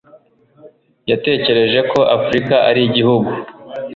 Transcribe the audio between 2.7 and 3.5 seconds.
igihugu.